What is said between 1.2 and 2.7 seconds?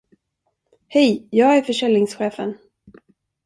jag är försäljningschefen.